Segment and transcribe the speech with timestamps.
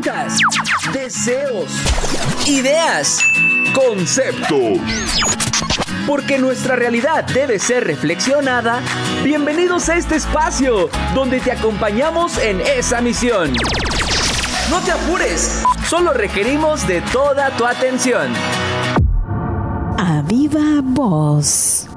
[0.00, 0.38] preguntas,
[0.92, 1.70] deseos,
[2.46, 3.20] ideas,
[3.74, 4.78] conceptos.
[6.06, 8.80] Porque nuestra realidad debe ser reflexionada.
[9.24, 13.52] Bienvenidos a este espacio donde te acompañamos en esa misión.
[14.70, 18.32] No te apures, solo requerimos de toda tu atención.
[19.98, 21.88] A viva voz.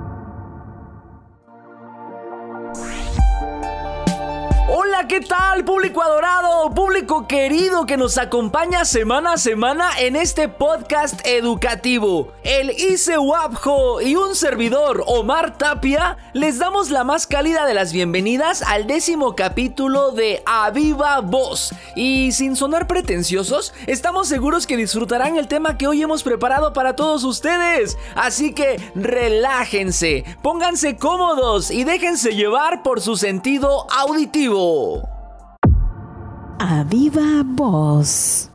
[5.11, 11.21] ¿qué tal público adorado, público querido que nos acompaña semana a semana en este podcast
[11.27, 12.33] educativo?
[12.43, 18.63] El ICEWAPJO y un servidor, Omar Tapia, les damos la más cálida de las bienvenidas
[18.63, 21.71] al décimo capítulo de A Viva Voz.
[21.95, 26.95] Y sin sonar pretenciosos, estamos seguros que disfrutarán el tema que hoy hemos preparado para
[26.95, 27.95] todos ustedes.
[28.15, 35.20] Así que relájense, pónganse cómodos y déjense llevar por su sentido auditivo
[36.63, 38.51] a viva voz.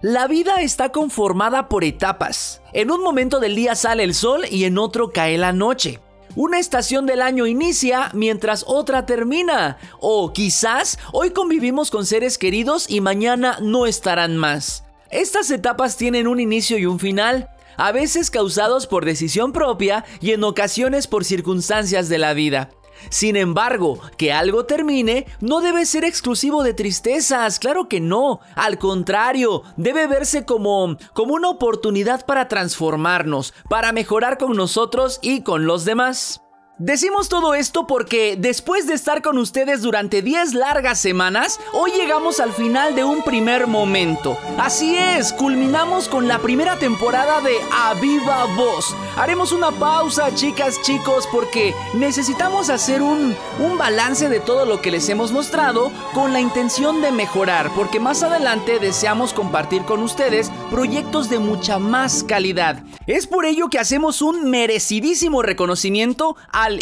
[0.00, 2.62] La vida está conformada por etapas.
[2.72, 6.00] En un momento del día sale el sol y en otro cae la noche.
[6.34, 9.76] Una estación del año inicia mientras otra termina.
[10.00, 14.84] O quizás hoy convivimos con seres queridos y mañana no estarán más.
[15.10, 20.30] Estas etapas tienen un inicio y un final, a veces causados por decisión propia y
[20.30, 22.70] en ocasiones por circunstancias de la vida.
[23.08, 28.40] Sin embargo, que algo termine no debe ser exclusivo de tristezas, claro que no.
[28.54, 35.42] Al contrario, debe verse como, como una oportunidad para transformarnos, para mejorar con nosotros y
[35.42, 36.42] con los demás.
[36.82, 42.40] Decimos todo esto porque después de estar con ustedes durante 10 largas semanas, hoy llegamos
[42.40, 44.38] al final de un primer momento.
[44.56, 48.96] Así es, culminamos con la primera temporada de A Viva Voz.
[49.18, 54.90] Haremos una pausa, chicas, chicos, porque necesitamos hacer un, un balance de todo lo que
[54.90, 60.50] les hemos mostrado con la intención de mejorar, porque más adelante deseamos compartir con ustedes
[60.70, 62.82] proyectos de mucha más calidad.
[63.06, 66.80] Es por ello que hacemos un merecidísimo reconocimiento a al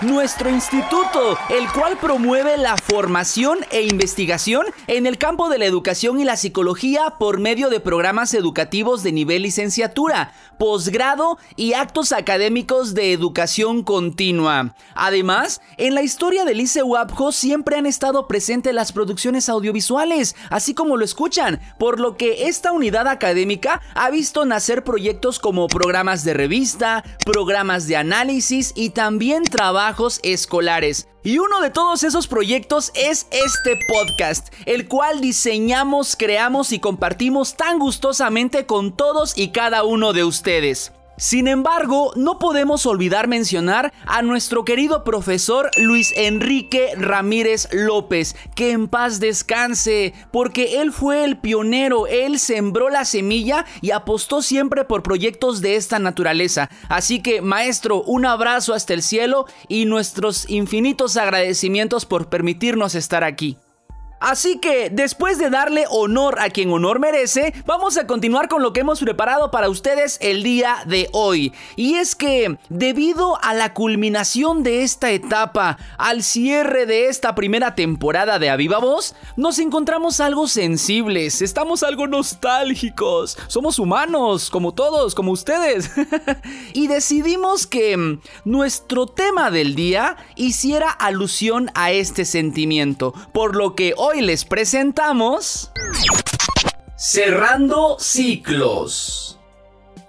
[0.00, 6.18] nuestro instituto, el cual promueve la formación e investigación en el campo de la educación
[6.18, 12.94] y la psicología por medio de programas educativos de nivel licenciatura, posgrado y actos académicos
[12.94, 14.74] de educación continua.
[14.94, 20.96] Además, en la historia del ICEWAPJO siempre han estado presentes las producciones audiovisuales, así como
[20.96, 26.34] lo escuchan, por lo que esta unidad académica ha visto nacer proyectos como programas de
[26.34, 28.21] revista, programas de análisis,
[28.76, 31.08] y también trabajos escolares.
[31.24, 37.56] Y uno de todos esos proyectos es este podcast, el cual diseñamos, creamos y compartimos
[37.56, 40.92] tan gustosamente con todos y cada uno de ustedes.
[41.22, 48.72] Sin embargo, no podemos olvidar mencionar a nuestro querido profesor Luis Enrique Ramírez López, que
[48.72, 54.84] en paz descanse, porque él fue el pionero, él sembró la semilla y apostó siempre
[54.84, 56.68] por proyectos de esta naturaleza.
[56.88, 63.22] Así que, maestro, un abrazo hasta el cielo y nuestros infinitos agradecimientos por permitirnos estar
[63.22, 63.58] aquí.
[64.22, 68.72] Así que, después de darle honor a quien honor merece, vamos a continuar con lo
[68.72, 71.52] que hemos preparado para ustedes el día de hoy.
[71.74, 77.74] Y es que, debido a la culminación de esta etapa, al cierre de esta primera
[77.74, 85.16] temporada de Aviva Voz, nos encontramos algo sensibles, estamos algo nostálgicos, somos humanos, como todos,
[85.16, 85.90] como ustedes.
[86.74, 93.74] y decidimos que mm, nuestro tema del día hiciera alusión a este sentimiento, por lo
[93.74, 95.70] que hoy hoy les presentamos...
[96.96, 99.40] Cerrando ciclos.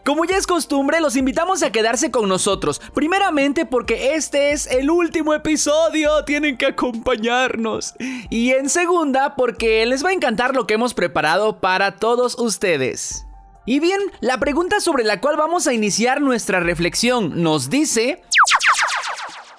[0.06, 2.81] Como ya es costumbre, los invitamos a quedarse con nosotros.
[2.94, 7.96] Primeramente porque este es el último episodio, tienen que acompañarnos.
[8.30, 13.25] Y en segunda porque les va a encantar lo que hemos preparado para todos ustedes.
[13.66, 18.22] Y bien, la pregunta sobre la cual vamos a iniciar nuestra reflexión nos dice...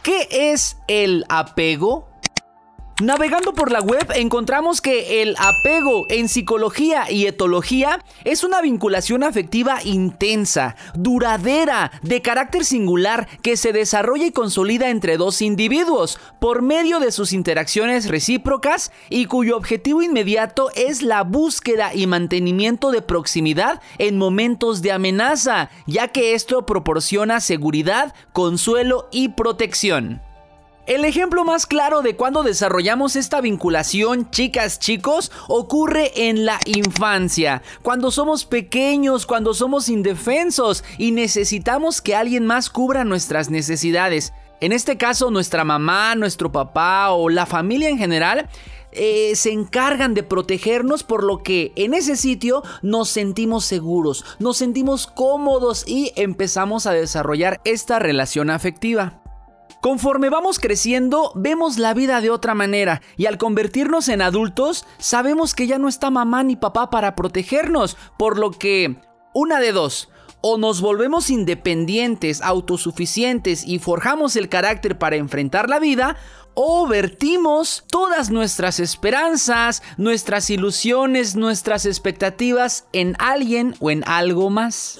[0.03, 2.14] ¿Qué es el apego?
[3.03, 9.25] Navegando por la web encontramos que el apego en psicología y etología es una vinculación
[9.25, 16.63] afectiva intensa, duradera, de carácter singular que se desarrolla y consolida entre dos individuos por
[16.63, 23.03] medio de sus interacciones recíprocas y cuyo objetivo inmediato es la búsqueda y mantenimiento de
[23.03, 30.23] proximidad en momentos de amenaza, ya que esto proporciona seguridad, consuelo y protección.
[30.87, 37.63] El ejemplo más claro de cuando desarrollamos esta vinculación, chicas, chicos, ocurre en la infancia,
[37.81, 44.35] cuando somos pequeños, cuando somos indefensos y necesitamos que alguien más cubra nuestras necesidades.
[44.61, 48.51] En este caso, nuestra mamá, nuestro papá o la familia en general
[48.93, 54.59] eh, se encargan de protegernos por lo que en ese sitio nos sentimos seguros, nos
[54.59, 59.24] sentimos cómodos y empezamos a desarrollar esta relación afectiva.
[59.85, 65.53] Conforme vamos creciendo, vemos la vida de otra manera y al convertirnos en adultos, sabemos
[65.53, 68.97] que ya no está mamá ni papá para protegernos, por lo que,
[69.35, 70.09] una de dos,
[70.41, 76.17] o nos volvemos independientes, autosuficientes y forjamos el carácter para enfrentar la vida,
[76.55, 84.99] o vertimos todas nuestras esperanzas, nuestras ilusiones, nuestras expectativas en alguien o en algo más.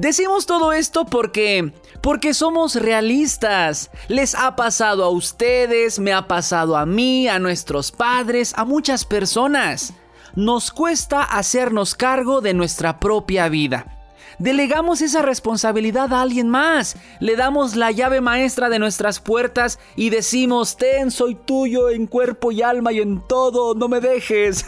[0.00, 3.90] Decimos todo esto porque porque somos realistas.
[4.08, 9.04] Les ha pasado a ustedes, me ha pasado a mí, a nuestros padres, a muchas
[9.04, 9.92] personas.
[10.34, 13.98] Nos cuesta hacernos cargo de nuestra propia vida.
[14.38, 16.96] Delegamos esa responsabilidad a alguien más.
[17.18, 22.52] Le damos la llave maestra de nuestras puertas y decimos, ten, soy tuyo en cuerpo
[22.52, 24.64] y alma y en todo, no me dejes.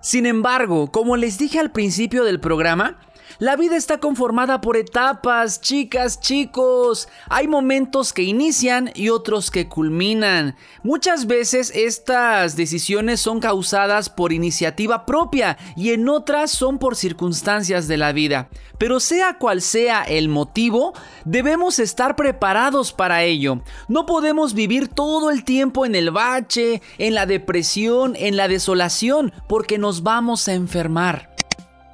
[0.00, 2.98] Sin embargo, como les dije al principio del programa,
[3.40, 7.08] la vida está conformada por etapas, chicas, chicos.
[7.30, 10.56] Hay momentos que inician y otros que culminan.
[10.82, 17.88] Muchas veces estas decisiones son causadas por iniciativa propia y en otras son por circunstancias
[17.88, 18.50] de la vida.
[18.76, 20.92] Pero sea cual sea el motivo,
[21.24, 23.62] debemos estar preparados para ello.
[23.88, 29.32] No podemos vivir todo el tiempo en el bache, en la depresión, en la desolación,
[29.48, 31.29] porque nos vamos a enfermar.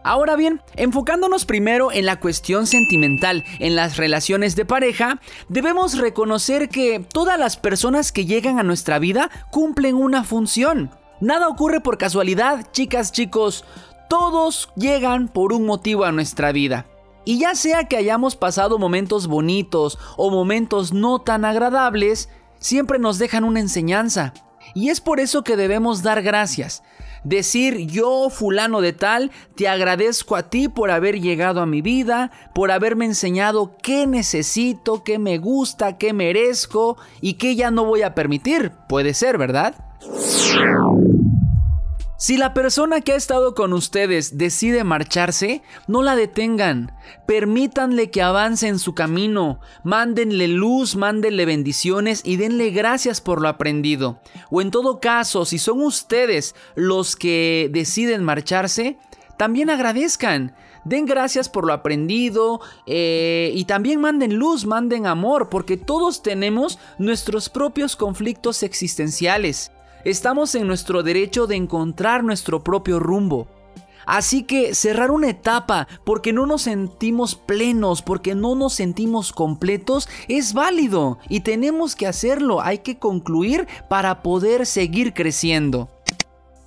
[0.07, 6.69] Ahora bien, enfocándonos primero en la cuestión sentimental, en las relaciones de pareja, debemos reconocer
[6.69, 10.93] que todas las personas que llegan a nuestra vida cumplen una función.
[11.21, 13.65] Nada ocurre por casualidad, chicas, chicos,
[14.09, 16.87] todos llegan por un motivo a nuestra vida.
[17.25, 22.29] Y ya sea que hayamos pasado momentos bonitos o momentos no tan agradables,
[22.61, 24.35] siempre nos dejan una enseñanza.
[24.73, 26.85] Y es por eso que debemos dar gracias.
[27.27, 32.31] Decir yo, fulano de tal, te agradezco a ti por haber llegado a mi vida,
[32.55, 38.03] por haberme enseñado qué necesito, qué me gusta, qué merezco y qué ya no voy
[38.03, 38.71] a permitir.
[38.89, 39.75] Puede ser, ¿verdad?
[42.19, 46.97] Si la persona que ha estado con ustedes decide marcharse, no la detengan.
[47.27, 49.61] Permítanle que avance en su camino.
[49.85, 54.19] Mándenle luz, mándenle bendiciones y denle gracias por lo aprendido.
[54.51, 58.99] O en todo caso, si son ustedes los que deciden marcharse,
[59.37, 60.57] también agradezcan.
[60.87, 66.79] Den gracias por lo aprendido eh, y también manden luz, manden amor, porque todos tenemos
[66.97, 69.71] nuestros propios conflictos existenciales
[70.11, 73.49] estamos en nuestro derecho de encontrar nuestro propio rumbo.
[74.07, 80.09] Así que cerrar una etapa porque no nos sentimos plenos, porque no nos sentimos completos,
[80.29, 85.91] es válido y tenemos que hacerlo, hay que concluir para poder seguir creciendo.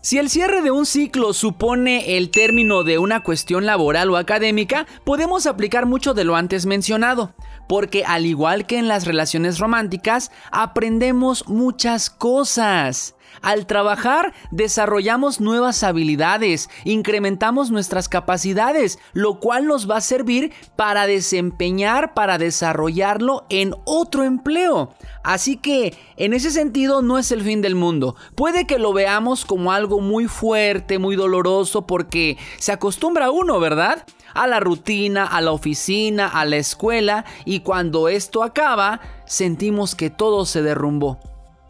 [0.02, 4.86] Si el cierre de un ciclo supone el término de una cuestión laboral o académica,
[5.06, 7.34] podemos aplicar mucho de lo antes mencionado,
[7.70, 13.16] porque al igual que en las relaciones románticas, aprendemos muchas cosas.
[13.42, 21.08] Al trabajar desarrollamos nuevas habilidades, incrementamos nuestras capacidades, lo cual nos va a servir para
[21.08, 24.94] desempeñar, para desarrollarlo en otro empleo.
[25.24, 28.16] Así que en ese sentido no es el fin del mundo.
[28.36, 34.06] Puede que lo veamos como algo muy fuerte, muy doloroso, porque se acostumbra uno, ¿verdad?
[34.34, 40.10] A la rutina, a la oficina, a la escuela, y cuando esto acaba, sentimos que
[40.10, 41.20] todo se derrumbó.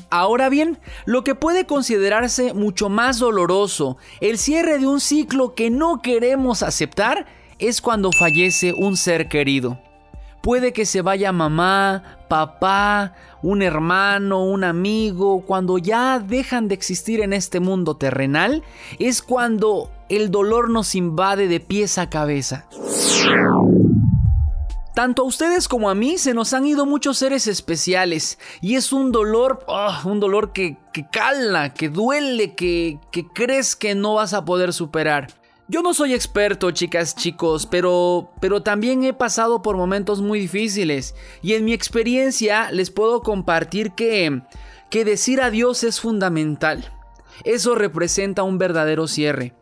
[0.10, 5.70] Ahora bien, lo que puede considerarse mucho más doloroso, el cierre de un ciclo que
[5.70, 7.28] no queremos aceptar,
[7.60, 9.80] es cuando fallece un ser querido.
[10.42, 17.20] Puede que se vaya mamá, papá, un hermano, un amigo, cuando ya dejan de existir
[17.20, 18.63] en este mundo terrenal,
[19.00, 22.66] es cuando el dolor nos invade de pies a cabeza.
[25.00, 28.91] Tanto a ustedes como a mí se nos han ido muchos seres especiales y es
[28.91, 34.15] un dolor, ah, un dolor que, que, cala, que duele, que, que crees que no
[34.15, 35.27] vas a poder superar.
[35.70, 41.15] Yo no soy experto, chicas, chicos, pero, pero también he pasado por momentos muy difíciles
[41.41, 44.41] y en mi experiencia les puedo compartir que,
[44.89, 46.91] que decir adiós es fundamental.
[47.46, 49.53] Eso representa un verdadero cierre.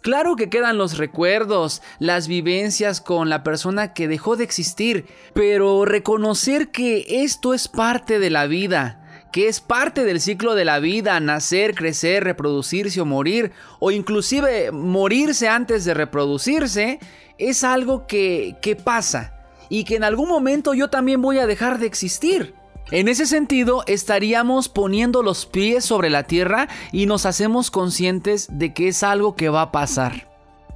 [0.00, 5.84] Claro que quedan los recuerdos, las vivencias con la persona que dejó de existir, pero
[5.84, 9.02] reconocer que esto es parte de la vida,
[9.32, 14.70] que es parte del ciclo de la vida, nacer, crecer, reproducirse o morir, o inclusive
[14.72, 17.00] morirse antes de reproducirse,
[17.38, 19.34] es algo que, que pasa
[19.68, 22.54] y que en algún momento yo también voy a dejar de existir.
[22.92, 28.72] En ese sentido, estaríamos poniendo los pies sobre la tierra y nos hacemos conscientes de
[28.74, 30.30] que es algo que va a pasar.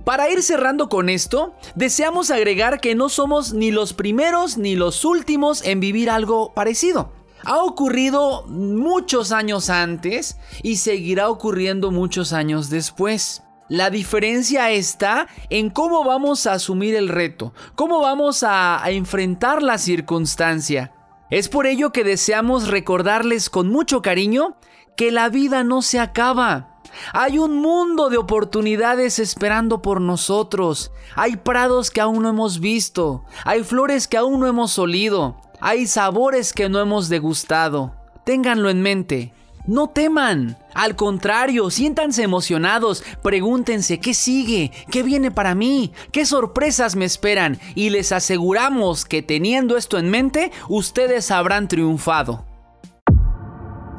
[0.05, 5.05] Para ir cerrando con esto, deseamos agregar que no somos ni los primeros ni los
[5.05, 7.13] últimos en vivir algo parecido.
[7.45, 13.43] Ha ocurrido muchos años antes y seguirá ocurriendo muchos años después.
[13.69, 19.79] La diferencia está en cómo vamos a asumir el reto, cómo vamos a, enfrentar la
[19.79, 20.93] circunstancia.
[21.31, 24.57] Es por ello que deseamos recordarles con mucho cariño
[24.97, 26.81] que la vida no se acaba.
[27.13, 30.91] Hay un mundo de oportunidades esperando por nosotros.
[31.15, 33.25] Hay prados que aún no hemos visto.
[33.45, 35.37] Hay flores que aún no hemos olido.
[35.61, 37.95] Hay sabores que no hemos degustado.
[38.25, 39.33] Ténganlo en mente.
[39.71, 40.59] No teman.
[40.75, 47.57] Al contrario, siéntanse emocionados, pregúntense qué sigue, qué viene para mí, qué sorpresas me esperan
[47.77, 52.45] y les aseguramos que teniendo esto en mente, ustedes habrán triunfado.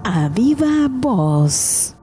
[0.04, 1.96] A viva voz.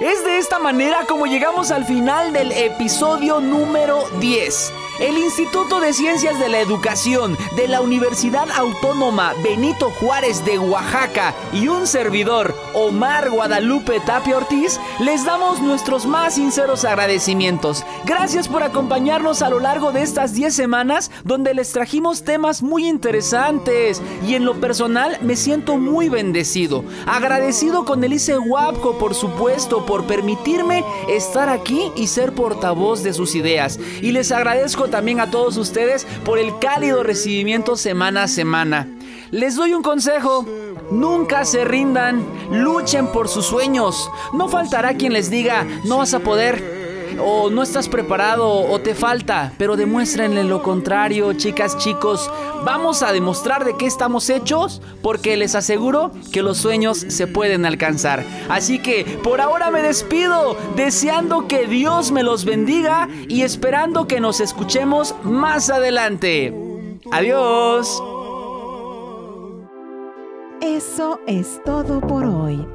[0.00, 4.72] Es de esta manera como llegamos al final del episodio número 10.
[5.00, 11.34] El Instituto de Ciencias de la Educación de la Universidad Autónoma Benito Juárez de Oaxaca
[11.52, 17.84] y un servidor, Omar Guadalupe Tapia Ortiz, les damos nuestros más sinceros agradecimientos.
[18.04, 22.88] Gracias por acompañarnos a lo largo de estas 10 semanas donde les trajimos temas muy
[22.88, 26.84] interesantes y en lo personal me siento muy bendecido.
[27.06, 33.34] Agradecido con Elise Guapco, por supuesto, por permitirme estar aquí y ser portavoz de sus
[33.34, 33.78] ideas.
[34.02, 38.88] Y les agradezco también a todos ustedes por el cálido recibimiento semana a semana.
[39.30, 40.46] Les doy un consejo.
[40.90, 44.10] Nunca se rindan, luchen por sus sueños.
[44.32, 46.78] No faltará quien les diga, no vas a poder,
[47.20, 52.30] o no estás preparado o te falta, pero demuéstrenle lo contrario, chicas, chicos.
[52.64, 57.64] Vamos a demostrar de qué estamos hechos porque les aseguro que los sueños se pueden
[57.66, 58.24] alcanzar.
[58.48, 64.20] Así que por ahora me despido, deseando que Dios me los bendiga y esperando que
[64.20, 66.52] nos escuchemos más adelante.
[67.10, 68.02] Adiós.
[70.76, 72.68] Eso es todo por hoy.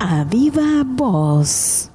[0.00, 1.90] A viva voz.